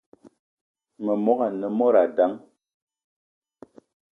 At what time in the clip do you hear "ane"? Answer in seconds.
1.47-1.67